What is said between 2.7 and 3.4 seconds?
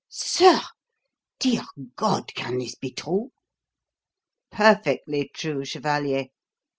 be true?"